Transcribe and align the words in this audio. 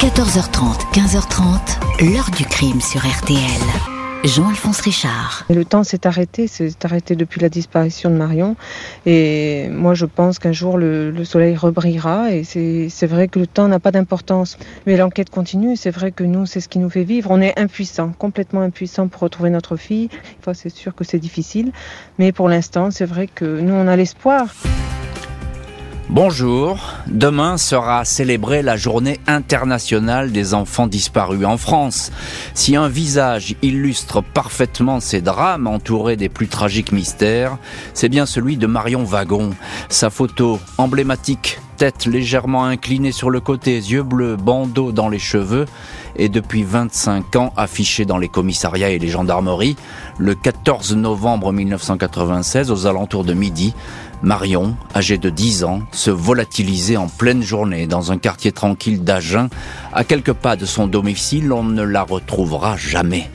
14h30, 0.00 0.94
15h30, 0.94 2.10
l'heure 2.10 2.30
du 2.34 2.46
crime 2.46 2.80
sur 2.80 3.02
RTL. 3.02 3.36
Jean-Alphonse 4.24 4.80
Richard. 4.80 5.44
le 5.50 5.62
temps 5.66 5.84
s'est 5.84 6.06
arrêté, 6.06 6.46
s'est 6.46 6.70
arrêté 6.84 7.16
depuis 7.16 7.38
la 7.38 7.50
disparition 7.50 8.08
de 8.08 8.14
Marion. 8.14 8.56
Et 9.04 9.68
moi, 9.68 9.92
je 9.92 10.06
pense 10.06 10.38
qu'un 10.38 10.52
jour, 10.52 10.78
le, 10.78 11.12
soleil 11.24 11.54
rebrillera. 11.54 12.32
Et 12.32 12.44
c'est 12.44 13.06
vrai 13.06 13.28
que 13.28 13.38
le 13.38 13.46
temps 13.46 13.68
n'a 13.68 13.78
pas 13.78 13.90
d'importance. 13.90 14.56
Mais 14.86 14.96
l'enquête 14.96 15.28
continue. 15.28 15.76
C'est 15.76 15.90
vrai 15.90 16.12
que 16.12 16.24
nous, 16.24 16.46
c'est 16.46 16.60
ce 16.60 16.70
qui 16.70 16.78
nous 16.78 16.88
fait 16.88 17.04
vivre. 17.04 17.30
On 17.30 17.42
est 17.42 17.58
impuissants, 17.58 18.14
complètement 18.18 18.62
impuissants 18.62 19.08
pour 19.08 19.20
retrouver 19.20 19.50
notre 19.50 19.76
fille. 19.76 20.08
C'est 20.54 20.74
sûr 20.74 20.94
que 20.94 21.04
c'est 21.04 21.18
difficile. 21.18 21.72
Mais 22.18 22.32
pour 22.32 22.48
l'instant, 22.48 22.90
c'est 22.90 23.04
vrai 23.04 23.26
que 23.26 23.60
nous, 23.60 23.74
on 23.74 23.86
a 23.86 23.96
l'espoir. 23.96 24.46
Bonjour, 26.12 26.80
demain 27.06 27.56
sera 27.56 28.04
célébrée 28.04 28.62
la 28.62 28.76
journée 28.76 29.20
internationale 29.28 30.32
des 30.32 30.54
enfants 30.54 30.88
disparus 30.88 31.46
en 31.46 31.56
France. 31.56 32.10
Si 32.52 32.74
un 32.74 32.88
visage 32.88 33.54
illustre 33.62 34.20
parfaitement 34.20 34.98
ces 34.98 35.20
drames 35.20 35.68
entourés 35.68 36.16
des 36.16 36.28
plus 36.28 36.48
tragiques 36.48 36.90
mystères, 36.90 37.58
c'est 37.94 38.08
bien 38.08 38.26
celui 38.26 38.56
de 38.56 38.66
Marion 38.66 39.04
Wagon. 39.04 39.50
Sa 39.88 40.10
photo 40.10 40.58
emblématique, 40.78 41.60
tête 41.76 42.06
légèrement 42.06 42.64
inclinée 42.64 43.12
sur 43.12 43.30
le 43.30 43.38
côté, 43.38 43.76
yeux 43.76 44.02
bleus, 44.02 44.34
bandeau 44.34 44.90
dans 44.90 45.08
les 45.08 45.20
cheveux, 45.20 45.66
est 46.16 46.28
depuis 46.28 46.64
25 46.64 47.36
ans 47.36 47.52
affichée 47.56 48.04
dans 48.04 48.18
les 48.18 48.28
commissariats 48.28 48.90
et 48.90 48.98
les 48.98 49.08
gendarmeries. 49.08 49.76
Le 50.18 50.34
14 50.34 50.96
novembre 50.96 51.52
1996, 51.52 52.70
aux 52.72 52.86
alentours 52.86 53.24
de 53.24 53.32
midi, 53.32 53.74
Marion, 54.22 54.76
âgée 54.94 55.16
de 55.16 55.30
10 55.30 55.64
ans, 55.64 55.82
se 55.92 56.10
volatilisait 56.10 56.98
en 56.98 57.08
pleine 57.08 57.42
journée 57.42 57.86
dans 57.86 58.12
un 58.12 58.18
quartier 58.18 58.52
tranquille 58.52 59.02
d'Agen. 59.02 59.48
À 59.92 60.04
quelques 60.04 60.34
pas 60.34 60.56
de 60.56 60.66
son 60.66 60.86
domicile, 60.86 61.52
on 61.52 61.64
ne 61.64 61.82
la 61.82 62.02
retrouvera 62.02 62.76
jamais. 62.76 63.30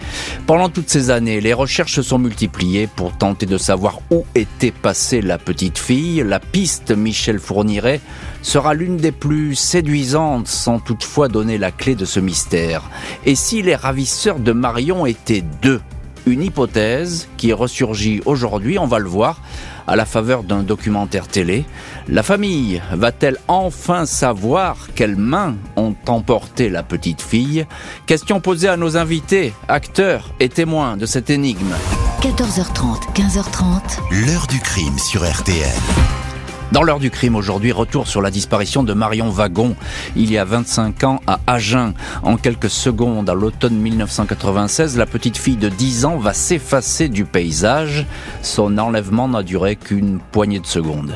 Pendant 0.45 0.69
toutes 0.69 0.89
ces 0.89 1.09
années, 1.09 1.41
les 1.41 1.53
recherches 1.53 1.95
se 1.95 2.01
sont 2.03 2.19
multipliées 2.19 2.87
pour 2.87 3.17
tenter 3.17 3.47
de 3.47 3.57
savoir 3.57 3.99
où 4.11 4.25
était 4.35 4.71
passée 4.71 5.21
la 5.21 5.39
petite 5.39 5.79
fille. 5.79 6.23
La 6.23 6.39
piste 6.39 6.91
Michel 6.91 7.39
Fourniret 7.39 7.99
sera 8.43 8.75
l'une 8.75 8.97
des 8.97 9.11
plus 9.11 9.55
séduisantes 9.55 10.47
sans 10.47 10.79
toutefois 10.79 11.29
donner 11.29 11.57
la 11.57 11.71
clé 11.71 11.95
de 11.95 12.05
ce 12.05 12.19
mystère. 12.19 12.83
Et 13.25 13.33
si 13.33 13.63
les 13.63 13.75
ravisseurs 13.75 14.39
de 14.39 14.51
Marion 14.51 15.07
étaient 15.07 15.43
deux? 15.61 15.81
Une 16.25 16.41
hypothèse 16.41 17.27
qui 17.37 17.53
ressurgit 17.53 18.21
aujourd'hui, 18.25 18.79
on 18.79 18.87
va 18.87 18.97
le 18.99 19.07
voir, 19.07 19.39
à 19.87 19.95
la 19.95 20.05
faveur 20.05 20.43
d'un 20.43 20.63
documentaire 20.63 21.27
télé. 21.27 21.65
La 22.07 22.23
famille 22.23 22.81
va-t-elle 22.91 23.37
enfin 23.47 24.05
savoir 24.07 24.89
quelles 24.95 25.15
mains 25.15 25.55
ont 25.75 25.95
emporté 26.07 26.69
la 26.69 26.81
petite 26.81 27.21
fille? 27.21 27.67
Question 28.07 28.39
posée 28.39 28.69
à 28.69 28.77
nos 28.77 28.97
invités, 28.97 29.53
acteurs 29.67 30.33
et 30.39 30.49
témoins 30.49 30.97
de 30.97 31.05
cette 31.05 31.29
énigme. 31.29 31.75
14h30, 32.21 33.13
15h30. 33.13 34.25
L'heure 34.25 34.47
du 34.47 34.59
crime 34.59 34.97
sur 34.97 35.29
RTL. 35.29 36.24
Dans 36.71 36.81
l'heure 36.81 36.99
du 36.99 37.11
crime 37.11 37.35
aujourd'hui, 37.35 37.71
retour 37.71 38.07
sur 38.07 38.21
la 38.21 38.31
disparition 38.31 38.83
de 38.83 38.93
Marion 38.93 39.29
Wagon 39.29 39.75
il 40.15 40.31
y 40.31 40.37
a 40.37 40.45
25 40.45 41.03
ans 41.03 41.21
à 41.27 41.39
Agen. 41.47 41.93
En 42.23 42.37
quelques 42.37 42.69
secondes, 42.71 43.29
à 43.29 43.33
l'automne 43.33 43.77
1996, 43.77 44.97
la 44.97 45.05
petite 45.05 45.37
fille 45.37 45.57
de 45.57 45.69
10 45.69 46.05
ans 46.05 46.17
va 46.17 46.33
s'effacer 46.33 47.07
du 47.07 47.23
paysage. 47.23 48.05
Son 48.41 48.77
enlèvement 48.79 49.27
n'a 49.27 49.43
duré 49.43 49.75
qu'une 49.75 50.19
poignée 50.31 50.59
de 50.59 50.65
secondes. 50.65 51.15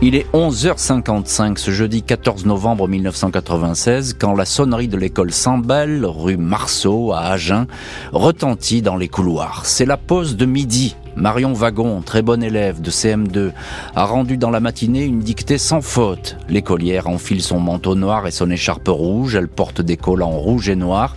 Il 0.00 0.16
est 0.16 0.26
11h55 0.32 1.58
ce 1.58 1.70
jeudi 1.70 2.02
14 2.02 2.46
novembre 2.46 2.88
1996 2.88 4.16
quand 4.18 4.34
la 4.34 4.46
sonnerie 4.46 4.88
de 4.88 4.96
l'école 4.96 5.30
Sambel, 5.30 6.04
rue 6.04 6.36
Marceau 6.36 7.12
à 7.12 7.26
Agen, 7.26 7.66
retentit 8.12 8.82
dans 8.82 8.96
les 8.96 9.08
couloirs. 9.08 9.62
C'est 9.64 9.86
la 9.86 9.96
pause 9.96 10.36
de 10.36 10.46
midi 10.46 10.96
Marion 11.16 11.52
Wagon, 11.52 12.00
très 12.00 12.22
bonne 12.22 12.42
élève 12.42 12.80
de 12.80 12.90
CM2, 12.90 13.52
a 13.94 14.04
rendu 14.04 14.38
dans 14.38 14.50
la 14.50 14.60
matinée 14.60 15.04
une 15.04 15.20
dictée 15.20 15.58
sans 15.58 15.82
faute. 15.82 16.38
L'écolière 16.48 17.06
enfile 17.06 17.42
son 17.42 17.60
manteau 17.60 17.94
noir 17.94 18.26
et 18.26 18.30
son 18.30 18.50
écharpe 18.50 18.88
rouge, 18.88 19.34
elle 19.34 19.48
porte 19.48 19.82
des 19.82 19.98
collants 19.98 20.30
rouge 20.30 20.70
et 20.70 20.74
noir, 20.74 21.14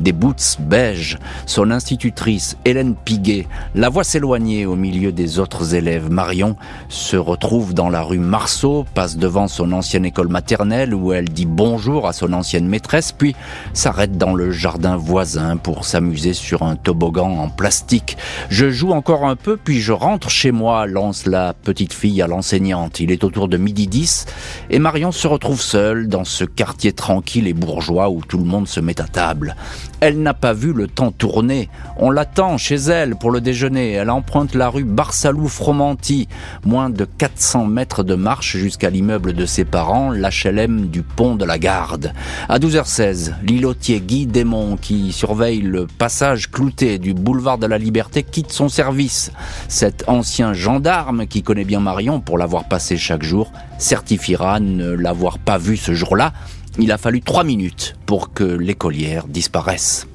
des 0.00 0.12
boots 0.12 0.58
beige. 0.58 1.18
Son 1.46 1.70
institutrice, 1.70 2.56
Hélène 2.64 2.96
Piguet, 2.96 3.46
la 3.76 3.88
voit 3.88 4.02
s'éloigner 4.02 4.66
au 4.66 4.74
milieu 4.74 5.12
des 5.12 5.38
autres 5.38 5.74
élèves. 5.74 6.10
Marion 6.10 6.56
se 6.88 7.16
retrouve 7.16 7.72
dans 7.72 7.88
la 7.88 8.02
rue 8.02 8.18
Marceau, 8.18 8.84
passe 8.94 9.16
devant 9.16 9.46
son 9.46 9.70
ancienne 9.72 10.04
école 10.04 10.28
maternelle 10.28 10.92
où 10.92 11.12
elle 11.12 11.28
dit 11.28 11.46
bonjour 11.46 12.08
à 12.08 12.12
son 12.12 12.32
ancienne 12.32 12.66
maîtresse, 12.66 13.12
puis 13.12 13.36
s'arrête 13.74 14.18
dans 14.18 14.34
le 14.34 14.50
jardin 14.50 14.96
voisin 14.96 15.56
pour 15.56 15.84
s'amuser 15.84 16.32
sur 16.32 16.62
un 16.62 16.74
toboggan 16.74 17.38
en 17.38 17.48
plastique. 17.48 18.16
Je 18.50 18.70
joue 18.70 18.90
encore 18.90 19.24
un 19.24 19.35
peu, 19.36 19.56
puis 19.56 19.80
je 19.80 19.92
rentre 19.92 20.30
chez 20.30 20.50
moi, 20.50 20.86
lance 20.86 21.26
la 21.26 21.54
petite 21.54 21.92
fille 21.92 22.20
à 22.22 22.26
l'enseignante. 22.26 23.00
Il 23.00 23.10
est 23.10 23.24
autour 23.24 23.48
de 23.48 23.56
midi 23.56 23.86
10 23.86 24.26
et 24.70 24.78
Marion 24.78 25.12
se 25.12 25.28
retrouve 25.28 25.60
seule 25.60 26.08
dans 26.08 26.24
ce 26.24 26.44
quartier 26.44 26.92
tranquille 26.92 27.46
et 27.46 27.52
bourgeois 27.52 28.10
où 28.10 28.22
tout 28.22 28.38
le 28.38 28.44
monde 28.44 28.66
se 28.66 28.80
met 28.80 29.00
à 29.00 29.04
table. 29.04 29.54
Elle 30.00 30.22
n'a 30.22 30.34
pas 30.34 30.52
vu 30.52 30.72
le 30.72 30.88
temps 30.88 31.10
tourner. 31.10 31.68
On 31.96 32.10
l'attend 32.10 32.58
chez 32.58 32.76
elle 32.76 33.16
pour 33.16 33.30
le 33.30 33.40
déjeuner. 33.40 33.92
Elle 33.92 34.10
emprunte 34.10 34.54
la 34.54 34.68
rue 34.68 34.84
Barsalou-Fromanti, 34.84 36.28
moins 36.64 36.90
de 36.90 37.04
400 37.04 37.64
mètres 37.66 38.02
de 38.02 38.14
marche 38.14 38.56
jusqu'à 38.56 38.90
l'immeuble 38.90 39.32
de 39.32 39.46
ses 39.46 39.64
parents, 39.64 40.10
l'HLM 40.10 40.88
du 40.88 41.02
pont 41.02 41.36
de 41.36 41.44
la 41.44 41.58
Garde. 41.58 42.12
À 42.48 42.58
12h16, 42.58 43.34
l'îlotier 43.42 44.00
Guy 44.00 44.26
Démon, 44.26 44.76
qui 44.76 45.12
surveille 45.12 45.62
le 45.62 45.86
passage 45.86 46.50
clouté 46.50 46.98
du 46.98 47.14
boulevard 47.14 47.58
de 47.58 47.66
la 47.66 47.78
Liberté, 47.78 48.22
quitte 48.22 48.52
son 48.52 48.68
service. 48.68 49.25
Cet 49.68 50.04
ancien 50.08 50.52
gendarme 50.52 51.26
qui 51.26 51.42
connaît 51.42 51.64
bien 51.64 51.80
Marion 51.80 52.20
pour 52.20 52.38
l'avoir 52.38 52.64
passé 52.64 52.96
chaque 52.96 53.22
jour 53.22 53.52
certifiera 53.78 54.60
ne 54.60 54.90
l'avoir 54.90 55.38
pas 55.38 55.58
vu 55.58 55.76
ce 55.76 55.94
jour-là. 55.94 56.32
Il 56.78 56.92
a 56.92 56.98
fallu 56.98 57.22
trois 57.22 57.44
minutes 57.44 57.96
pour 58.06 58.32
que 58.32 58.44
l'écolière 58.44 59.26
disparaisse. 59.26 60.06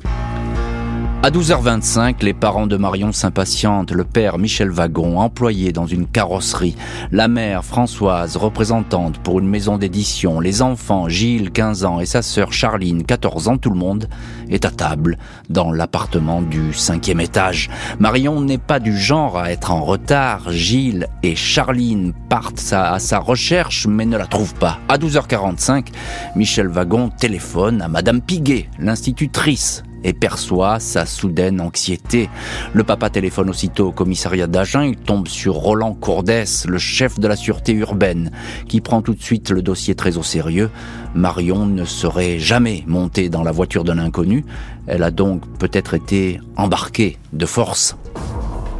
À 1.23 1.29
12h25, 1.29 2.23
les 2.23 2.33
parents 2.33 2.65
de 2.65 2.77
Marion 2.77 3.11
s'impatientent. 3.11 3.91
Le 3.91 4.03
père 4.03 4.39
Michel 4.39 4.71
Wagon, 4.71 5.19
employé 5.19 5.71
dans 5.71 5.85
une 5.85 6.07
carrosserie. 6.07 6.75
La 7.11 7.27
mère 7.27 7.63
Françoise, 7.63 8.37
représentante 8.37 9.19
pour 9.19 9.37
une 9.39 9.47
maison 9.47 9.77
d'édition. 9.77 10.39
Les 10.39 10.63
enfants 10.63 11.09
Gilles, 11.09 11.51
15 11.51 11.85
ans, 11.85 11.99
et 11.99 12.07
sa 12.07 12.23
sœur 12.23 12.51
Charline, 12.51 13.03
14 13.03 13.49
ans. 13.49 13.57
Tout 13.59 13.69
le 13.69 13.75
monde 13.75 14.09
est 14.49 14.65
à 14.65 14.71
table 14.71 15.19
dans 15.47 15.71
l'appartement 15.71 16.41
du 16.41 16.73
cinquième 16.73 17.19
étage. 17.19 17.69
Marion 17.99 18.41
n'est 18.41 18.57
pas 18.57 18.79
du 18.79 18.97
genre 18.97 19.37
à 19.37 19.51
être 19.51 19.69
en 19.69 19.83
retard. 19.83 20.51
Gilles 20.51 21.07
et 21.21 21.35
Charline 21.35 22.13
partent 22.29 22.73
à 22.73 22.97
sa 22.97 23.19
recherche 23.19 23.85
mais 23.85 24.07
ne 24.07 24.17
la 24.17 24.25
trouvent 24.25 24.55
pas. 24.55 24.79
À 24.89 24.97
12h45, 24.97 25.89
Michel 26.35 26.67
Wagon 26.67 27.09
téléphone 27.09 27.83
à 27.83 27.87
Madame 27.87 28.21
Piguet, 28.21 28.71
l'institutrice 28.79 29.83
et 30.03 30.13
perçoit 30.13 30.79
sa 30.79 31.05
soudaine 31.05 31.61
anxiété. 31.61 32.29
Le 32.73 32.83
papa 32.83 33.09
téléphone 33.09 33.49
aussitôt 33.49 33.87
au 33.87 33.91
commissariat 33.91 34.47
d'Agen, 34.47 34.83
il 34.83 34.97
tombe 34.97 35.27
sur 35.27 35.55
Roland 35.55 35.93
Courdès, 35.93 36.45
le 36.67 36.77
chef 36.77 37.19
de 37.19 37.27
la 37.27 37.35
sûreté 37.35 37.73
urbaine, 37.73 38.31
qui 38.67 38.81
prend 38.81 39.01
tout 39.01 39.13
de 39.13 39.21
suite 39.21 39.49
le 39.49 39.61
dossier 39.61 39.95
très 39.95 40.17
au 40.17 40.23
sérieux. 40.23 40.69
Marion 41.13 41.65
ne 41.65 41.85
serait 41.85 42.39
jamais 42.39 42.83
montée 42.87 43.29
dans 43.29 43.43
la 43.43 43.51
voiture 43.51 43.83
d'un 43.83 43.97
inconnu, 43.97 44.45
elle 44.87 45.03
a 45.03 45.11
donc 45.11 45.45
peut-être 45.57 45.93
été 45.93 46.39
embarquée 46.55 47.17
de 47.33 47.45
force. 47.45 47.95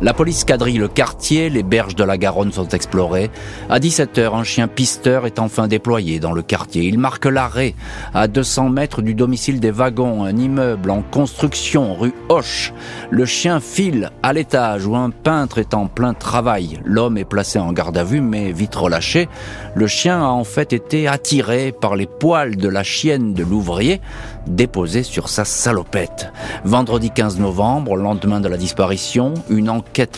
La 0.04 0.16
police 0.16 0.46
quadrille 0.46 0.80
le 0.80 0.88
quartier, 0.88 1.52
les 1.52 1.62
berges 1.62 1.94
de 1.94 2.04
la 2.04 2.18
Garonne 2.18 2.52
sont 2.52 2.68
explorées. 2.70 3.30
À 3.70 3.78
17h, 3.78 4.34
un 4.34 4.44
chien 4.44 4.68
pisteur 4.68 5.28
est 5.28 5.38
enfin 5.38 5.68
déployé 5.68 6.20
dans 6.20 6.32
le 6.32 6.42
quartier. 6.42 6.86
Il 6.86 6.98
marque 6.98 7.26
l'arrêt 7.26 7.76
à 8.16 8.28
200 8.28 8.70
mètres 8.70 9.04
du 9.04 9.14
domicile 9.14 9.60
des 9.60 9.70
wagons, 9.70 10.24
un 10.24 10.36
immeuble 10.36 10.90
en 10.90 11.04
construction 11.04 11.94
rue 11.94 12.16
Hoche. 12.30 12.74
Le 13.12 13.26
chien 13.26 13.60
file 13.60 14.10
à 14.24 14.34
l'étage 14.34 14.88
où 14.88 14.96
un 14.96 15.12
peintre 15.12 15.60
est 15.60 15.76
en 15.76 15.86
plein 15.86 16.16
travail. 16.16 16.80
L'homme 16.84 17.20
est 17.20 17.24
placé 17.24 17.60
en 17.60 17.72
garde 17.72 18.00
à 18.00 18.04
vue 18.04 18.22
mais 18.22 18.52
vite 18.52 18.74
relâché. 18.74 19.30
Le 19.76 19.86
chien 19.86 20.20
a 20.20 20.30
en 20.30 20.44
fait 20.46 20.74
été 20.74 21.08
attiré 21.08 21.72
par 21.80 21.96
les 21.96 22.08
poils 22.08 22.56
de 22.56 22.68
la 22.68 22.82
chienne 22.82 23.36
de 23.36 23.44
l'ouvrier 23.44 24.02
déposée 24.48 25.04
sur 25.04 25.30
sa 25.30 25.46
salopette. 25.46 26.32
Vendredi 26.66 27.12
15 27.12 27.40
novembre, 27.40 27.96
lendemain 27.96 28.40
de 28.40 28.48
la 28.48 28.58
disparition, 28.58 29.36
une 29.52 29.70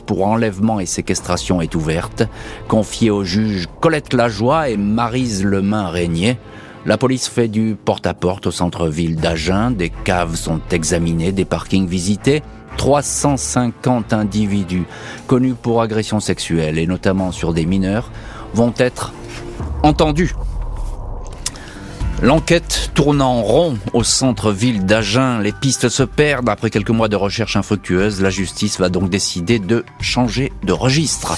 pour 0.05 0.25
enlèvement 0.25 0.79
et 0.79 0.85
séquestration 0.85 1.61
est 1.61 1.73
ouverte, 1.75 2.23
confiée 2.67 3.09
aux 3.09 3.23
juges 3.23 3.67
Colette 3.81 4.13
Lajoie 4.13 4.69
et 4.69 4.77
Marise 4.77 5.43
Lemain 5.43 5.89
Régnier. 5.89 6.37
La 6.85 6.97
police 6.97 7.27
fait 7.27 7.47
du 7.47 7.75
porte-à-porte 7.83 8.43
-porte 8.43 8.47
au 8.49 8.51
centre-ville 8.51 9.15
d'Agen, 9.15 9.71
des 9.71 9.89
caves 9.89 10.35
sont 10.35 10.61
examinées, 10.71 11.31
des 11.31 11.45
parkings 11.45 11.87
visités, 11.87 12.43
350 12.77 14.13
individus 14.13 14.85
connus 15.27 15.55
pour 15.55 15.81
agression 15.81 16.19
sexuelle 16.19 16.77
et 16.77 16.85
notamment 16.85 17.31
sur 17.31 17.53
des 17.53 17.65
mineurs 17.65 18.11
vont 18.53 18.73
être 18.77 19.13
entendus 19.81 20.33
L'enquête 22.23 22.91
tourne 22.93 23.21
en 23.21 23.41
rond 23.41 23.77
au 23.91 24.01
centre-ville 24.01 24.85
d'Agen. 24.85 25.39
Les 25.39 25.51
pistes 25.51 25.89
se 25.89 26.03
perdent. 26.03 26.47
Après 26.47 26.69
quelques 26.69 26.89
mois 26.89 27.09
de 27.09 27.17
recherche 27.17 27.57
infructueuse, 27.57 28.21
la 28.21 28.29
justice 28.29 28.79
va 28.79 28.87
donc 28.87 29.09
décider 29.09 29.59
de 29.59 29.83
changer 29.99 30.53
de 30.63 30.71
registre. 30.71 31.37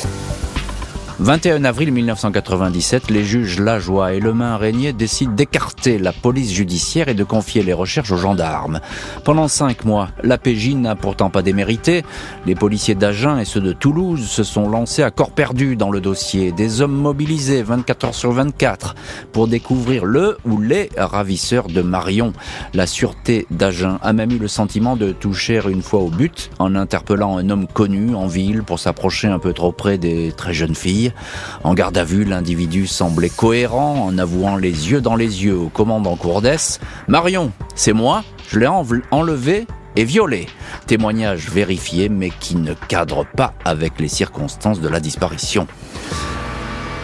21 1.19 1.63
avril 1.63 1.94
1997, 1.94 3.09
les 3.09 3.23
juges 3.23 3.62
Lajoie 3.62 4.15
et 4.15 4.19
Lemain 4.19 4.57
Régnier 4.57 4.91
décident 4.91 5.31
d'écarter 5.31 5.97
la 5.97 6.12
police 6.12 6.51
judiciaire 6.51 7.07
et 7.07 7.13
de 7.13 7.23
confier 7.23 7.63
les 7.63 7.71
recherches 7.71 8.12
aux 8.12 8.17
gendarmes. 8.17 8.81
Pendant 9.23 9.47
cinq 9.47 9.85
mois, 9.85 10.09
l'APJ 10.23 10.75
n'a 10.75 10.97
pourtant 10.97 11.29
pas 11.29 11.41
démérité. 11.41 12.03
Les 12.45 12.53
policiers 12.53 12.95
d'Agen 12.95 13.38
et 13.38 13.45
ceux 13.45 13.62
de 13.62 13.71
Toulouse 13.71 14.27
se 14.27 14.44
sont 14.44 14.67
lancés 14.67 15.03
à 15.03 15.12
corps 15.12 15.31
perdu 15.31 15.77
dans 15.77 15.89
le 15.89 16.01
dossier. 16.01 16.51
Des 16.51 16.81
hommes 16.81 16.95
mobilisés 16.95 17.63
24 17.63 18.06
heures 18.06 18.15
sur 18.15 18.33
24 18.33 18.95
pour 19.31 19.47
découvrir 19.47 20.03
le 20.03 20.38
ou 20.44 20.59
les 20.59 20.89
ravisseurs 20.97 21.68
de 21.68 21.81
Marion. 21.81 22.33
La 22.73 22.88
sûreté 22.88 23.47
d'Agen 23.51 24.00
a 24.01 24.11
même 24.11 24.33
eu 24.33 24.38
le 24.38 24.50
sentiment 24.50 24.97
de 24.97 25.13
toucher 25.13 25.61
une 25.69 25.81
fois 25.81 26.01
au 26.01 26.09
but 26.09 26.50
en 26.59 26.75
interpellant 26.75 27.38
un 27.38 27.50
homme 27.50 27.68
connu 27.68 28.13
en 28.15 28.27
ville 28.27 28.63
pour 28.63 28.79
s'approcher 28.79 29.29
un 29.29 29.39
peu 29.39 29.53
trop 29.53 29.71
près 29.71 29.97
des 29.97 30.33
très 30.35 30.53
jeunes 30.53 30.75
filles. 30.75 31.05
En 31.63 31.74
garde 31.74 31.98
à 31.98 32.04
vue, 32.04 32.24
l'individu 32.24 32.88
semblait 32.88 33.30
cohérent 33.30 34.06
en 34.06 34.18
avouant 34.18 34.56
les 34.56 34.92
yeux 34.92 35.02
dans 35.02 35.16
les 35.16 35.44
yeux 35.44 35.57
au 35.57 35.69
commandant 35.69 36.16
Courdès 36.16 36.80
Marion, 37.07 37.52
c'est 37.75 37.94
moi, 37.94 38.24
je 38.50 38.60
l'ai 38.60 38.68
enlevé 38.68 39.68
et 39.96 40.04
violé. 40.04 40.48
Témoignage 40.88 41.50
vérifié 41.50 42.10
mais 42.10 42.30
qui 42.30 42.56
ne 42.56 42.74
cadre 42.74 43.25
pas 43.25 43.54
avec 43.63 44.00
les 44.00 44.07
circonstances 44.07 44.81
de 44.81 44.90
la 44.90 45.00
disparition. 45.00 45.68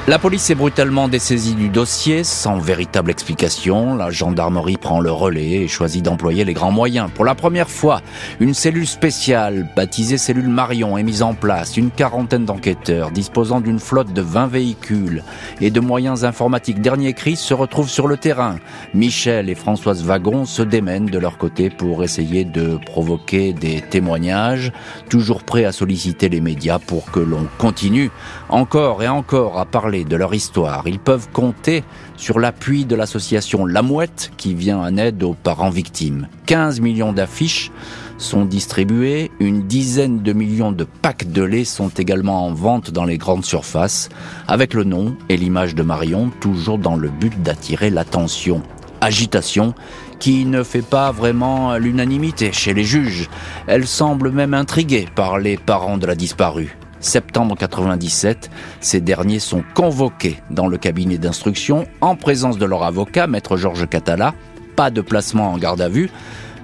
La 0.07 0.17
police 0.17 0.49
est 0.49 0.55
brutalement 0.55 1.07
dessaisie 1.07 1.53
du 1.53 1.69
dossier 1.69 2.23
sans 2.23 2.57
véritable 2.57 3.11
explication. 3.11 3.95
La 3.95 4.09
gendarmerie 4.09 4.77
prend 4.77 4.99
le 4.99 5.11
relais 5.11 5.51
et 5.51 5.67
choisit 5.67 6.03
d'employer 6.03 6.43
les 6.43 6.55
grands 6.55 6.71
moyens. 6.71 7.11
Pour 7.13 7.23
la 7.23 7.35
première 7.35 7.69
fois, 7.69 8.01
une 8.39 8.55
cellule 8.55 8.87
spéciale, 8.87 9.69
baptisée 9.75 10.17
cellule 10.17 10.47
Marion, 10.47 10.97
est 10.97 11.03
mise 11.03 11.21
en 11.21 11.35
place. 11.35 11.77
Une 11.77 11.91
quarantaine 11.91 12.45
d'enquêteurs 12.45 13.11
disposant 13.11 13.61
d'une 13.61 13.79
flotte 13.79 14.11
de 14.11 14.23
20 14.23 14.47
véhicules 14.47 15.23
et 15.61 15.69
de 15.69 15.79
moyens 15.79 16.25
informatiques 16.25 16.81
dernier 16.81 17.13
cri 17.13 17.35
se 17.35 17.53
retrouvent 17.53 17.87
sur 17.87 18.07
le 18.07 18.17
terrain. 18.17 18.55
Michel 18.95 19.51
et 19.51 19.55
Françoise 19.55 20.03
Wagon 20.03 20.45
se 20.45 20.63
démènent 20.63 21.05
de 21.05 21.19
leur 21.19 21.37
côté 21.37 21.69
pour 21.69 22.03
essayer 22.03 22.43
de 22.43 22.79
provoquer 22.87 23.53
des 23.53 23.81
témoignages, 23.81 24.71
toujours 25.09 25.43
prêts 25.43 25.65
à 25.65 25.71
solliciter 25.71 26.27
les 26.27 26.41
médias 26.41 26.79
pour 26.79 27.11
que 27.11 27.19
l'on 27.19 27.47
continue 27.59 28.09
encore 28.49 29.03
et 29.03 29.07
encore 29.07 29.59
à 29.59 29.65
parler 29.65 29.91
de 30.03 30.15
leur 30.15 30.33
histoire. 30.33 30.87
Ils 30.87 30.99
peuvent 30.99 31.29
compter 31.31 31.83
sur 32.17 32.39
l'appui 32.39 32.85
de 32.85 32.95
l'association 32.95 33.65
La 33.65 33.81
Mouette 33.81 34.31
qui 34.37 34.53
vient 34.53 34.79
en 34.79 34.97
aide 34.97 35.23
aux 35.23 35.33
parents 35.33 35.69
victimes. 35.69 36.27
15 36.45 36.79
millions 36.81 37.13
d'affiches 37.13 37.71
sont 38.17 38.45
distribuées, 38.45 39.31
une 39.39 39.63
dizaine 39.63 40.21
de 40.21 40.33
millions 40.33 40.71
de 40.71 40.83
packs 40.83 41.31
de 41.31 41.41
lait 41.43 41.65
sont 41.65 41.89
également 41.89 42.45
en 42.45 42.53
vente 42.53 42.91
dans 42.91 43.05
les 43.05 43.17
grandes 43.17 43.45
surfaces, 43.45 44.09
avec 44.47 44.73
le 44.73 44.83
nom 44.83 45.15
et 45.29 45.37
l'image 45.37 45.75
de 45.75 45.83
Marion, 45.83 46.31
toujours 46.39 46.77
dans 46.77 46.95
le 46.95 47.09
but 47.09 47.41
d'attirer 47.41 47.89
l'attention. 47.89 48.61
Agitation 49.01 49.73
qui 50.19 50.45
ne 50.45 50.61
fait 50.61 50.83
pas 50.83 51.11
vraiment 51.11 51.75
l'unanimité 51.77 52.51
chez 52.51 52.75
les 52.75 52.83
juges. 52.83 53.27
Elle 53.65 53.87
semble 53.87 54.29
même 54.29 54.53
intriguée 54.53 55.07
par 55.15 55.39
les 55.39 55.57
parents 55.57 55.97
de 55.97 56.05
la 56.05 56.13
disparue 56.13 56.77
septembre 57.01 57.57
97, 57.57 58.49
ces 58.79 59.01
derniers 59.01 59.39
sont 59.39 59.63
convoqués 59.73 60.39
dans 60.49 60.67
le 60.67 60.77
cabinet 60.77 61.17
d'instruction 61.17 61.85
en 61.99 62.15
présence 62.15 62.57
de 62.57 62.65
leur 62.65 62.83
avocat, 62.83 63.27
maître 63.27 63.57
Georges 63.57 63.87
Catala. 63.87 64.33
Pas 64.75 64.89
de 64.89 65.01
placement 65.01 65.51
en 65.51 65.57
garde 65.57 65.81
à 65.81 65.89
vue, 65.89 66.09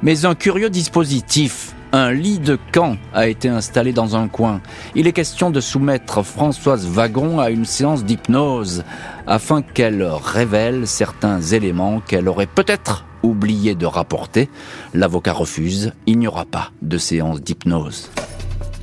mais 0.01 0.25
un 0.25 0.36
curieux 0.36 0.69
dispositif. 0.69 1.74
Un 1.94 2.12
lit 2.12 2.39
de 2.39 2.57
camp 2.74 2.98
a 3.13 3.28
été 3.28 3.48
installé 3.48 3.94
dans 3.94 4.16
un 4.16 4.28
coin. 4.28 4.62
Il 4.94 5.07
est 5.07 5.13
question 5.13 5.51
de 5.51 5.62
soumettre 5.62 6.22
Françoise 6.22 6.86
Wagon 6.86 7.39
à 7.39 7.50
une 7.50 7.66
séance 7.66 8.04
d'hypnose 8.04 8.84
afin 9.25 9.62
qu'elle 9.62 10.04
révèle 10.04 10.86
certains 10.86 11.42
éléments 11.42 12.01
qu'elle 12.01 12.28
aurait 12.28 12.45
peut-être 12.45 13.06
oublié 13.24 13.74
de 13.74 13.86
rapporter. 13.86 14.50
L'avocat 14.94 15.34
refuse. 15.34 15.94
Il 16.06 16.19
n'y 16.19 16.28
aura 16.28 16.45
pas 16.45 16.72
de 16.81 16.98
séance 16.98 17.42
d'hypnose. 17.42 18.10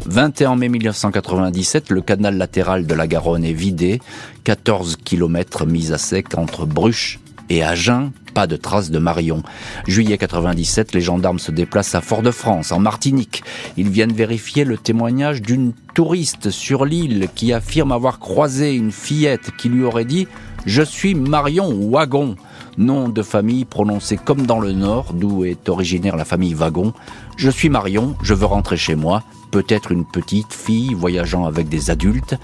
21 0.06 0.56
mai 0.56 0.68
1997, 0.68 1.90
le 1.90 2.02
canal 2.02 2.36
latéral 2.36 2.86
de 2.86 2.94
la 2.94 3.06
Garonne 3.06 3.44
est 3.44 3.52
vidé, 3.52 4.00
14 4.44 4.96
km 5.02 5.64
mis 5.66 5.92
à 5.92 5.98
sec 5.98 6.36
entre 6.36 6.66
Bruches 6.66 7.20
et 7.48 7.62
Agen, 7.62 8.12
pas 8.34 8.46
de 8.46 8.56
traces 8.56 8.90
de 8.90 8.98
Marion. 8.98 9.42
Juillet 9.86 10.18
97, 10.18 10.92
les 10.92 11.00
gendarmes 11.00 11.38
se 11.38 11.52
déplacent 11.52 11.94
à 11.94 12.02
Fort-de-France, 12.02 12.72
en 12.72 12.80
Martinique. 12.80 13.44
Ils 13.76 13.88
viennent 13.88 14.12
vérifier 14.12 14.64
le 14.64 14.76
témoignage 14.76 15.40
d'une 15.40 15.72
touriste 15.94 16.50
sur 16.50 16.84
l'île 16.84 17.28
qui 17.34 17.52
affirme 17.52 17.92
avoir 17.92 18.18
croisé 18.18 18.74
une 18.74 18.92
fillette 18.92 19.52
qui 19.56 19.68
lui 19.68 19.84
aurait 19.84 20.04
dit 20.04 20.28
«Je 20.66 20.82
suis 20.82 21.14
Marion 21.14 21.72
Wagon» 21.90 22.36
nom 22.78 23.08
de 23.08 23.22
famille 23.22 23.64
prononcé 23.64 24.16
comme 24.16 24.46
dans 24.46 24.60
le 24.60 24.72
Nord, 24.72 25.12
d'où 25.14 25.44
est 25.44 25.68
originaire 25.68 26.16
la 26.16 26.24
famille 26.24 26.54
Wagon. 26.54 26.92
Je 27.36 27.50
suis 27.50 27.68
Marion, 27.68 28.14
je 28.22 28.34
veux 28.34 28.46
rentrer 28.46 28.76
chez 28.76 28.94
moi 28.94 29.22
peut-être 29.54 29.92
une 29.92 30.04
petite 30.04 30.52
fille 30.52 30.94
voyageant 30.94 31.44
avec 31.44 31.68
des 31.68 31.88
adultes, 31.88 32.34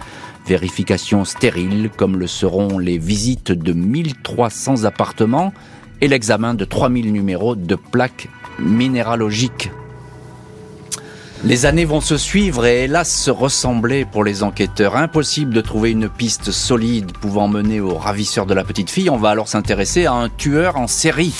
vérification 0.47 1.25
stérile 1.25 1.91
comme 1.97 2.17
le 2.17 2.29
seront 2.29 2.79
les 2.79 2.99
visites 2.99 3.50
de 3.50 3.73
1300 3.73 4.85
appartements 4.85 5.53
et 6.00 6.06
l'examen 6.06 6.55
de 6.55 6.65
3000 6.65 7.12
numéros 7.12 7.56
de 7.56 7.75
plaques 7.75 8.29
minéralogiques. 8.61 9.73
Les 11.42 11.64
années 11.64 11.87
vont 11.87 12.02
se 12.02 12.19
suivre 12.19 12.66
et 12.66 12.84
hélas 12.84 13.10
se 13.10 13.31
ressembler 13.31 14.04
pour 14.04 14.25
les 14.25 14.42
enquêteurs. 14.42 14.96
Impossible 14.96 15.54
de 15.54 15.62
trouver 15.62 15.90
une 15.90 16.10
piste 16.10 16.50
solide 16.50 17.12
pouvant 17.12 17.48
mener 17.48 17.81
au 17.81 17.94
ravisseur 17.94 18.44
de 18.44 18.52
la 18.52 18.62
petite 18.62 18.90
fille. 18.90 19.08
On 19.08 19.16
va 19.16 19.31
alors 19.31 19.48
s'intéresser 19.48 20.04
à 20.04 20.12
un 20.12 20.28
tueur 20.28 20.76
en 20.76 20.87
série. 20.87 21.34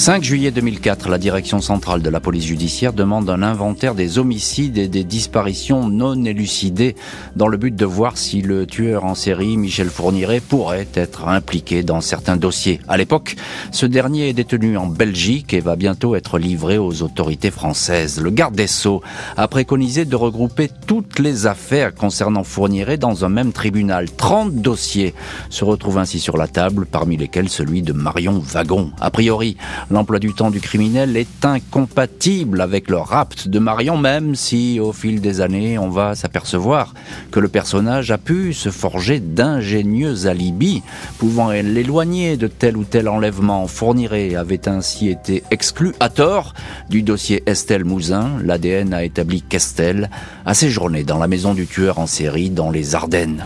5 0.00 0.24
juillet 0.24 0.50
2004, 0.50 1.10
la 1.10 1.18
direction 1.18 1.60
centrale 1.60 2.00
de 2.00 2.08
la 2.08 2.20
police 2.20 2.46
judiciaire 2.46 2.94
demande 2.94 3.28
un 3.28 3.42
inventaire 3.42 3.94
des 3.94 4.16
homicides 4.16 4.78
et 4.78 4.88
des 4.88 5.04
disparitions 5.04 5.90
non 5.90 6.24
élucidées 6.24 6.96
dans 7.36 7.48
le 7.48 7.58
but 7.58 7.76
de 7.76 7.84
voir 7.84 8.16
si 8.16 8.40
le 8.40 8.64
tueur 8.64 9.04
en 9.04 9.14
série 9.14 9.58
Michel 9.58 9.90
Fourniret 9.90 10.40
pourrait 10.40 10.88
être 10.94 11.28
impliqué 11.28 11.82
dans 11.82 12.00
certains 12.00 12.38
dossiers. 12.38 12.80
À 12.88 12.96
l'époque, 12.96 13.36
ce 13.72 13.84
dernier 13.84 14.30
est 14.30 14.32
détenu 14.32 14.78
en 14.78 14.86
Belgique 14.86 15.52
et 15.52 15.60
va 15.60 15.76
bientôt 15.76 16.16
être 16.16 16.38
livré 16.38 16.78
aux 16.78 17.02
autorités 17.02 17.50
françaises. 17.50 18.22
Le 18.22 18.30
garde 18.30 18.54
des 18.54 18.68
Sceaux 18.68 19.02
a 19.36 19.48
préconisé 19.48 20.06
de 20.06 20.16
regrouper 20.16 20.70
toutes 20.86 21.18
les 21.18 21.44
affaires 21.44 21.94
concernant 21.94 22.42
Fourniret 22.42 22.96
dans 22.96 23.26
un 23.26 23.28
même 23.28 23.52
tribunal. 23.52 24.10
30 24.10 24.54
dossiers 24.54 25.12
se 25.50 25.62
retrouvent 25.62 25.98
ainsi 25.98 26.20
sur 26.20 26.38
la 26.38 26.48
table, 26.48 26.86
parmi 26.86 27.18
lesquels 27.18 27.50
celui 27.50 27.82
de 27.82 27.92
Marion 27.92 28.38
Wagon. 28.38 28.92
A 28.98 29.10
priori, 29.10 29.58
L'emploi 29.90 30.20
du 30.20 30.32
temps 30.32 30.52
du 30.52 30.60
criminel 30.60 31.16
est 31.16 31.44
incompatible 31.44 32.60
avec 32.60 32.88
le 32.88 32.98
rapt 32.98 33.48
de 33.48 33.58
Marion, 33.58 33.96
même 33.96 34.36
si 34.36 34.78
au 34.78 34.92
fil 34.92 35.20
des 35.20 35.40
années 35.40 35.78
on 35.78 35.88
va 35.88 36.14
s'apercevoir 36.14 36.94
que 37.32 37.40
le 37.40 37.48
personnage 37.48 38.12
a 38.12 38.18
pu 38.18 38.52
se 38.52 38.70
forger 38.70 39.18
d'ingénieux 39.18 40.28
alibis 40.28 40.82
pouvant 41.18 41.50
l'éloigner 41.50 42.36
de 42.36 42.46
tel 42.46 42.76
ou 42.76 42.84
tel 42.84 43.08
enlèvement. 43.08 43.66
Fourniret 43.66 44.36
avait 44.36 44.68
ainsi 44.68 45.08
été 45.08 45.42
exclu 45.50 45.92
à 45.98 46.08
tort 46.08 46.54
du 46.88 47.02
dossier 47.02 47.42
Estelle 47.46 47.84
Mouzin. 47.84 48.30
L'ADN 48.44 48.94
a 48.94 49.02
établi 49.02 49.42
qu'Estelle 49.42 50.08
a 50.46 50.54
séjourné 50.54 51.02
dans 51.02 51.18
la 51.18 51.26
maison 51.26 51.52
du 51.52 51.66
tueur 51.66 51.98
en 51.98 52.06
série 52.06 52.50
dans 52.50 52.70
les 52.70 52.94
Ardennes. 52.94 53.44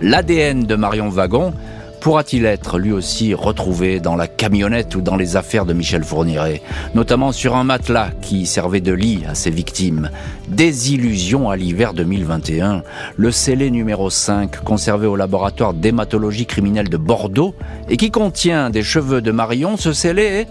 L'ADN 0.00 0.64
de 0.64 0.74
Marion 0.76 1.10
Wagon 1.10 1.52
pourra-t-il 2.00 2.46
être 2.46 2.78
lui 2.78 2.92
aussi 2.92 3.34
retrouvé 3.34 4.00
dans 4.00 4.16
la 4.16 4.26
camionnette 4.26 4.94
ou 4.94 5.02
dans 5.02 5.16
les 5.16 5.36
affaires 5.36 5.66
de 5.66 5.74
Michel 5.74 6.02
Fourniret, 6.02 6.62
notamment 6.94 7.32
sur 7.32 7.56
un 7.56 7.64
matelas 7.64 8.10
qui 8.22 8.46
servait 8.46 8.80
de 8.80 8.92
lit 8.92 9.22
à 9.28 9.34
ses 9.34 9.50
victimes 9.50 10.10
Désillusion 10.48 11.50
à 11.50 11.56
l'hiver 11.56 11.92
2021. 11.92 12.82
Le 13.16 13.30
scellé 13.30 13.70
numéro 13.70 14.08
5, 14.08 14.64
conservé 14.64 15.06
au 15.06 15.16
laboratoire 15.16 15.74
d'hématologie 15.74 16.46
criminelle 16.46 16.88
de 16.88 16.96
Bordeaux 16.96 17.54
et 17.88 17.96
qui 17.96 18.10
contient 18.10 18.70
des 18.70 18.82
cheveux 18.82 19.20
de 19.20 19.30
Marion, 19.30 19.76
ce 19.76 19.92
scellé 19.92 20.22
est 20.22 20.46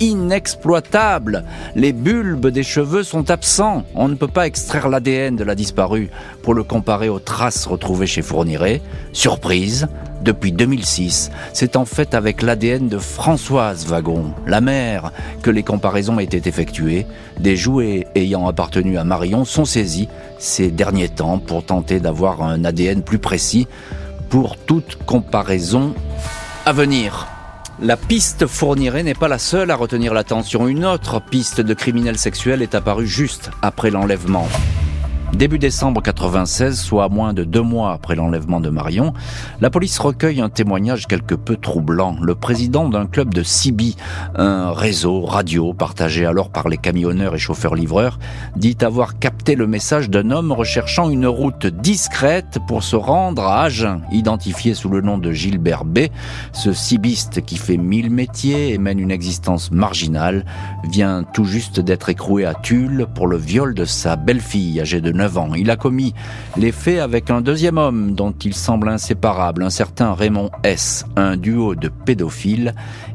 inexploitable. 0.00 1.44
Les 1.74 1.92
bulbes 1.92 2.48
des 2.48 2.62
cheveux 2.62 3.02
sont 3.02 3.30
absents. 3.30 3.84
On 3.94 4.08
ne 4.08 4.14
peut 4.14 4.28
pas 4.28 4.46
extraire 4.46 4.88
l'ADN 4.88 5.36
de 5.36 5.44
la 5.44 5.54
disparue 5.54 6.10
pour 6.42 6.54
le 6.54 6.62
comparer 6.62 7.08
aux 7.08 7.18
traces 7.18 7.66
retrouvées 7.66 8.06
chez 8.06 8.22
Fourniret. 8.22 8.80
Surprise, 9.12 9.88
depuis 10.22 10.52
2006, 10.52 11.30
c'est 11.52 11.76
en 11.76 11.84
fait 11.84 12.14
avec 12.14 12.40
l'ADN 12.40 12.88
de 12.88 12.98
Françoise 12.98 13.86
Wagon, 13.86 14.32
la 14.46 14.62
mère, 14.62 15.12
que 15.42 15.50
les 15.50 15.62
comparaisons 15.62 16.18
étaient 16.18 16.48
effectuées. 16.48 17.06
Des 17.38 17.56
jouets 17.56 18.06
ayant 18.14 18.48
appartenu 18.48 18.96
à 18.96 19.04
Marion 19.04 19.44
sont 19.44 19.66
saisis 19.66 20.08
ces 20.38 20.70
derniers 20.70 21.10
temps 21.10 21.38
pour 21.38 21.64
tenter 21.64 22.00
d'avoir 22.00 22.42
un 22.42 22.64
ADN 22.64 23.02
plus 23.02 23.18
précis 23.18 23.66
pour 24.30 24.56
toute 24.56 24.98
comparaison 25.04 25.94
à 26.64 26.72
venir. 26.72 27.33
La 27.82 27.96
piste 27.96 28.46
fournirait 28.46 29.02
n'est 29.02 29.14
pas 29.14 29.26
la 29.26 29.38
seule 29.38 29.72
à 29.72 29.76
retenir 29.76 30.14
l'attention. 30.14 30.68
Une 30.68 30.84
autre 30.84 31.20
piste 31.20 31.60
de 31.60 31.74
criminel 31.74 32.16
sexuel 32.16 32.62
est 32.62 32.76
apparue 32.76 33.06
juste 33.06 33.50
après 33.62 33.90
l'enlèvement. 33.90 34.48
Début 35.32 35.58
décembre 35.58 36.00
96, 36.00 36.78
soit 36.78 37.08
moins 37.08 37.32
de 37.32 37.42
deux 37.42 37.62
mois 37.62 37.92
après 37.92 38.14
l'enlèvement 38.14 38.60
de 38.60 38.70
Marion, 38.70 39.12
la 39.60 39.68
police 39.68 39.98
recueille 39.98 40.40
un 40.40 40.48
témoignage 40.48 41.08
quelque 41.08 41.34
peu 41.34 41.56
troublant. 41.56 42.16
Le 42.22 42.36
président 42.36 42.88
d'un 42.88 43.06
club 43.06 43.34
de 43.34 43.42
Sibi, 43.42 43.96
un 44.36 44.72
réseau 44.72 45.22
radio 45.22 45.74
partagé 45.74 46.24
alors 46.24 46.50
par 46.50 46.68
les 46.68 46.76
camionneurs 46.76 47.34
et 47.34 47.38
chauffeurs-livreurs, 47.38 48.20
dit 48.54 48.76
avoir 48.82 49.18
capté 49.18 49.56
le 49.56 49.66
message 49.66 50.08
d'un 50.08 50.30
homme 50.30 50.52
recherchant 50.52 51.10
une 51.10 51.26
route 51.26 51.66
discrète 51.66 52.60
pour 52.68 52.84
se 52.84 52.94
rendre 52.94 53.42
à 53.42 53.64
Agen, 53.64 54.02
identifié 54.12 54.74
sous 54.74 54.88
le 54.88 55.00
nom 55.00 55.18
de 55.18 55.32
Gilbert 55.32 55.84
B. 55.84 56.00
Ce 56.52 56.72
Sibiste 56.72 57.44
qui 57.44 57.56
fait 57.56 57.76
mille 57.76 58.10
métiers 58.10 58.72
et 58.72 58.78
mène 58.78 59.00
une 59.00 59.10
existence 59.10 59.72
marginale 59.72 60.44
vient 60.88 61.24
tout 61.24 61.44
juste 61.44 61.80
d'être 61.80 62.08
écroué 62.08 62.44
à 62.44 62.54
Tulle 62.54 63.06
pour 63.14 63.26
le 63.26 63.36
viol 63.36 63.74
de 63.74 63.84
sa 63.84 64.14
belle-fille 64.16 64.80
âgée 64.80 65.00
de 65.00 65.10
9 65.14 65.38
il 65.56 65.70
a 65.70 65.76
commis 65.76 66.14
les 66.56 66.72
faits 66.72 67.00
avec 67.00 67.30
un 67.30 67.40
deuxième 67.40 67.78
homme 67.78 68.14
dont 68.14 68.32
il 68.32 68.54
semble 68.54 68.88
inséparable, 68.88 69.62
un 69.62 69.70
certain 69.70 70.12
Raymond 70.12 70.50
S., 70.62 71.04
un 71.16 71.36
duo 71.36 71.74
de 71.74 71.88
pédophiles 71.88 72.74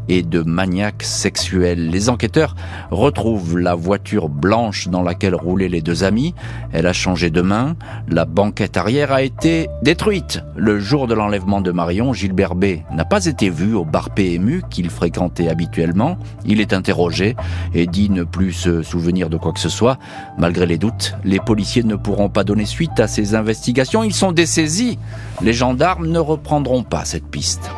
et 0.10 0.24
de 0.24 0.42
maniaques 0.42 1.04
sexuels. 1.04 1.89
Les 1.89 2.10
enquêteurs 2.10 2.56
retrouvent 2.92 3.58
la 3.58 3.75
voiture 3.75 4.28
blanche 4.28 4.89
dans 4.89 5.04
laquelle 5.04 5.36
roulaient 5.36 5.70
les 5.70 5.82
deux 5.82 6.04
amis. 6.04 6.34
Elle 6.74 6.88
a 6.88 6.94
changé 6.94 7.30
de 7.30 7.42
main. 7.42 7.75
La 8.10 8.25
banquette 8.25 8.75
arrière 8.75 9.13
a 9.13 9.22
été 9.22 9.70
détruite. 9.84 10.42
Le 10.58 10.80
jour 10.80 11.08
de 11.08 11.13
l'enlèvement 11.13 11.62
de 11.62 11.72
Marion, 11.72 12.12
Gilbert 12.13 12.56
B. 12.56 12.66
n'a 12.92 13.06
pas 13.06 13.25
été 13.25 13.50
vu 13.50 13.75
au 13.75 13.86
bar 13.86 14.10
PMU 14.10 14.63
qu'il 14.70 14.89
fréquentait 14.89 15.48
habituellement. 15.48 16.18
Il 16.46 16.60
est 16.60 16.74
interrogé 16.74 17.36
et 17.74 17.86
dit 17.86 18.10
ne 18.10 18.24
plus 18.24 18.51
se 18.51 18.82
souvenir 18.82 19.30
de 19.30 19.38
quoi 19.38 19.54
que 19.54 19.60
ce 19.60 19.70
soit. 19.70 20.00
Malgré 20.38 20.66
les 20.66 20.78
doutes, 20.78 21.16
les 21.24 21.39
policiers 21.39 21.84
ne 21.84 21.96
pourront 21.96 22.30
pas 22.30 22.44
donner 22.44 22.66
suite 22.66 23.00
à 23.00 23.08
ces 23.08 23.36
investigations. 23.36 24.04
Ils 24.04 24.13
sont 24.13 24.32
dessaisis. 24.32 24.98
Les 25.42 25.54
gendarmes 25.54 26.08
ne 26.08 26.20
reprendront 26.20 26.84
pas 26.84 27.06
cette 27.06 27.28
piste. 27.28 27.70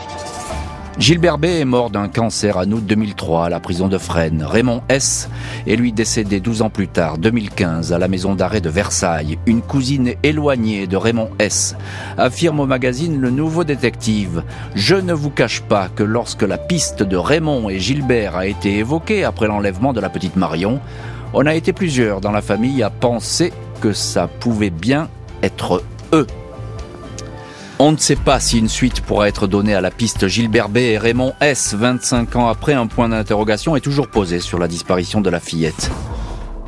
Gilbert 0.97 1.37
B 1.37 1.45
est 1.45 1.65
mort 1.65 1.89
d'un 1.89 2.09
cancer 2.09 2.57
en 2.57 2.69
août 2.69 2.85
2003 2.85 3.45
à 3.45 3.49
la 3.49 3.61
prison 3.61 3.87
de 3.87 3.97
Fresnes. 3.97 4.43
Raymond 4.43 4.81
S 4.89 5.29
est 5.65 5.77
lui 5.77 5.93
décédé 5.93 6.41
12 6.41 6.63
ans 6.63 6.69
plus 6.69 6.89
tard, 6.89 7.17
2015, 7.17 7.93
à 7.93 7.97
la 7.97 8.09
maison 8.09 8.35
d'arrêt 8.35 8.59
de 8.59 8.69
Versailles. 8.69 9.39
Une 9.45 9.61
cousine 9.61 10.13
éloignée 10.21 10.87
de 10.87 10.97
Raymond 10.97 11.29
S 11.39 11.77
affirme 12.17 12.59
au 12.59 12.65
magazine 12.65 13.21
Le 13.21 13.29
Nouveau 13.29 13.63
Détective 13.63 14.43
Je 14.75 14.95
ne 14.95 15.13
vous 15.13 15.29
cache 15.29 15.61
pas 15.61 15.87
que 15.87 16.03
lorsque 16.03 16.43
la 16.43 16.57
piste 16.57 17.03
de 17.03 17.17
Raymond 17.17 17.69
et 17.69 17.79
Gilbert 17.79 18.35
a 18.35 18.45
été 18.45 18.77
évoquée 18.77 19.23
après 19.23 19.47
l'enlèvement 19.47 19.93
de 19.93 20.01
la 20.01 20.09
petite 20.09 20.35
Marion, 20.35 20.81
on 21.33 21.45
a 21.45 21.55
été 21.55 21.71
plusieurs 21.71 22.19
dans 22.19 22.31
la 22.31 22.41
famille 22.41 22.83
à 22.83 22.89
penser 22.89 23.53
que 23.79 23.93
ça 23.93 24.27
pouvait 24.27 24.69
bien 24.69 25.07
être 25.41 25.83
eux. 26.13 26.27
On 27.83 27.93
ne 27.93 27.97
sait 27.97 28.15
pas 28.15 28.39
si 28.39 28.59
une 28.59 28.69
suite 28.69 29.01
pourra 29.01 29.27
être 29.27 29.47
donnée 29.47 29.73
à 29.73 29.81
la 29.81 29.89
piste 29.89 30.27
Gilbert 30.27 30.69
B 30.69 30.77
et 30.77 30.99
Raymond 30.99 31.33
S. 31.41 31.73
25 31.73 32.35
ans 32.35 32.47
après, 32.47 32.73
un 32.73 32.85
point 32.85 33.09
d'interrogation 33.09 33.75
est 33.75 33.81
toujours 33.81 34.07
posé 34.07 34.39
sur 34.39 34.59
la 34.59 34.67
disparition 34.67 35.19
de 35.19 35.31
la 35.31 35.39
fillette. 35.39 35.89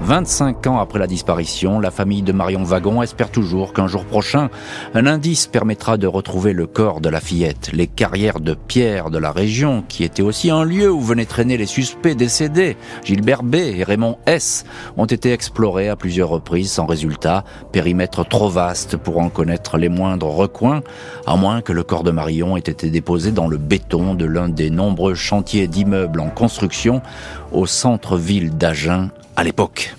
25 0.03 0.67
ans 0.67 0.79
après 0.79 1.00
la 1.00 1.07
disparition, 1.07 1.79
la 1.79 1.89
famille 1.89 2.24
de 2.24 2.33
Marion 2.33 2.63
Wagon 2.63 3.01
espère 3.01 3.31
toujours 3.31 3.72
qu'un 3.72 3.88
jour 3.88 4.03
prochain, 4.03 4.50
un 4.93 5.07
indice 5.07 5.48
permettra 5.48 5.98
de 5.98 6.07
retrouver 6.07 6.51
le 6.51 6.67
corps 6.67 7.00
de 7.00 7.07
la 7.07 7.22
fillette. 7.22 7.69
Les 7.72 7.88
carrières 7.88 8.41
de 8.41 8.53
pierre 8.53 9.12
de 9.12 9.17
la 9.17 9.31
région, 9.31 9.81
qui 9.88 10.03
étaient 10.03 10.22
aussi 10.22 10.51
un 10.51 10.65
lieu 10.65 10.91
où 10.91 11.00
venaient 11.00 11.25
traîner 11.25 11.55
les 11.55 11.65
suspects 11.65 12.17
décédés, 12.17 12.75
Gilbert 13.05 13.43
B 13.43 13.55
et 13.55 13.86
Raymond 13.86 14.17
S, 14.25 14.65
ont 14.98 15.05
été 15.05 15.31
explorées 15.31 15.88
à 15.88 15.95
plusieurs 15.95 16.29
reprises 16.29 16.74
sans 16.74 16.86
résultat, 16.86 17.45
périmètre 17.72 18.27
trop 18.27 18.50
vaste 18.50 18.98
pour 18.98 19.19
en 19.19 19.29
connaître 19.29 19.77
les 19.77 19.89
moindres 19.89 20.36
recoins, 20.36 20.81
à 21.25 21.38
moins 21.38 21.62
que 21.62 21.72
le 21.72 21.83
corps 21.83 22.03
de 22.03 22.12
Marion 22.12 22.57
ait 22.57 22.60
été 22.60 22.89
déposé 22.89 23.31
dans 23.31 23.48
le 23.48 23.57
béton 23.57 24.15
de 24.15 24.25
l'un 24.25 24.50
des 24.50 24.69
nombreux 24.69 25.15
chantiers 25.15 25.67
d'immeubles 25.67 26.19
en 26.19 26.29
construction 26.29 27.01
au 27.53 27.65
centre-ville 27.65 28.57
d'Agen 28.57 29.10
à 29.35 29.43
l'époque. 29.43 29.95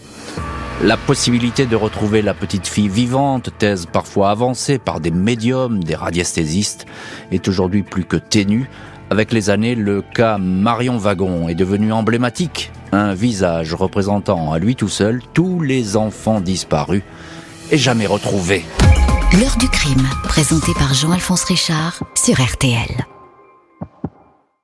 La 0.82 0.96
possibilité 0.96 1.66
de 1.66 1.76
retrouver 1.76 2.20
la 2.20 2.34
petite 2.34 2.66
fille 2.66 2.88
vivante, 2.88 3.50
thèse 3.58 3.86
parfois 3.86 4.30
avancée 4.30 4.78
par 4.78 5.00
des 5.00 5.12
médiums, 5.12 5.82
des 5.82 5.94
radiesthésistes, 5.94 6.84
est 7.30 7.46
aujourd'hui 7.48 7.82
plus 7.82 8.04
que 8.04 8.16
ténue. 8.16 8.68
Avec 9.10 9.32
les 9.32 9.50
années, 9.50 9.76
le 9.76 10.02
cas 10.02 10.38
Marion 10.38 10.98
Wagon 10.98 11.48
est 11.48 11.54
devenu 11.54 11.92
emblématique, 11.92 12.72
un 12.92 13.14
visage 13.14 13.72
représentant 13.72 14.52
à 14.52 14.58
lui 14.58 14.74
tout 14.74 14.88
seul 14.88 15.22
tous 15.32 15.60
les 15.60 15.96
enfants 15.96 16.40
disparus 16.40 17.02
et 17.70 17.78
jamais 17.78 18.06
retrouvés. 18.06 18.64
L'heure 19.40 19.56
du 19.58 19.68
crime, 19.68 20.06
présenté 20.24 20.72
par 20.74 20.94
Jean-Alphonse 20.94 21.44
Richard 21.44 22.02
sur 22.14 22.40
RTL. 22.40 23.13